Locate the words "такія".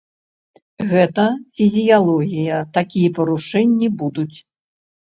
2.81-3.15